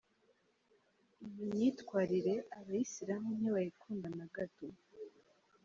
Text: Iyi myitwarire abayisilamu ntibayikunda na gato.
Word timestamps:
Iyi 1.27 1.43
myitwarire 1.51 2.35
abayisilamu 2.59 3.29
ntibayikunda 3.37 4.07
na 4.17 4.25
gato. 4.35 4.67